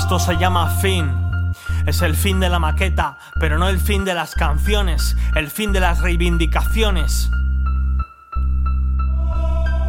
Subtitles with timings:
[0.00, 1.12] Esto se llama fin.
[1.86, 5.72] Es el fin de la maqueta, pero no el fin de las canciones, el fin
[5.72, 7.30] de las reivindicaciones.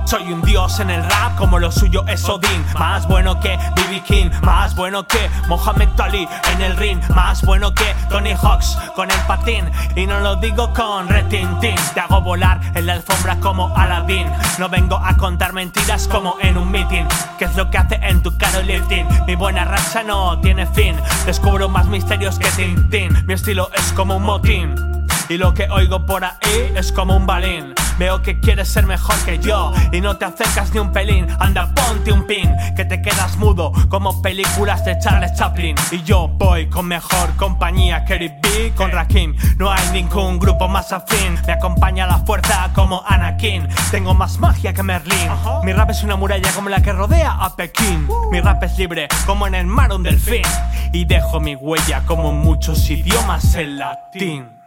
[0.05, 4.03] Soy un dios en el rap como lo suyo es Odín Más bueno que B.B.
[4.05, 9.09] King, más bueno que Mohamed Ali en el ring Más bueno que Tony Hawks con
[9.09, 13.73] el patín Y no lo digo con retintín Te hago volar en la alfombra como
[13.77, 14.27] Aladdin
[14.59, 17.05] No vengo a contar mentiras como en un meeting
[17.39, 18.80] ¿Qué es lo que hace en tu caro lifting?
[19.31, 20.93] Mi buena racha no tiene fin
[21.25, 24.75] Descubro más misterios que Tintín Mi estilo es como un motín
[25.31, 27.73] y lo que oigo por ahí es como un balín.
[27.97, 31.25] Veo que quieres ser mejor que yo y no te acercas ni un pelín.
[31.39, 32.50] Anda, ponte un pin,
[33.41, 35.75] mudo como películas de Charles Chaplin.
[35.91, 39.35] Y yo voy con mejor compañía que B, con Rakim.
[39.57, 41.39] No hay ningún grupo más afín.
[41.47, 43.67] Me acompaña la fuerza como Anakin.
[43.89, 45.31] Tengo más magia que Merlin.
[45.63, 48.07] Mi rap es una muralla como la que rodea a Pekín.
[48.31, 50.43] Mi rap es libre como en el mar un delfín.
[50.93, 54.60] Y dejo mi huella como en muchos idiomas en latín.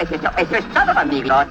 [0.00, 1.46] Eso es todo, amigos.